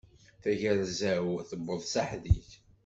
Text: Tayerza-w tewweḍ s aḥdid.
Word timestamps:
Tayerza-w 0.41 1.27
tewweḍ 1.49 1.81
s 1.91 1.93
aḥdid. 2.01 2.49